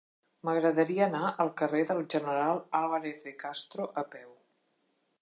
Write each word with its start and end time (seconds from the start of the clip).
M'agradaria 0.47 1.03
anar 1.07 1.29
al 1.45 1.53
carrer 1.61 1.83
del 1.91 2.03
General 2.15 2.65
Álvarez 2.83 3.23
de 3.29 3.37
Castro 3.47 3.91
a 4.05 4.09
peu. 4.17 4.37